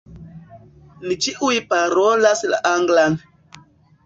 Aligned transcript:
Ni 1.05 1.17
ĉiuj 1.25 1.59
parolas 1.75 2.43
la 2.55 2.63
anglan. 2.71 3.21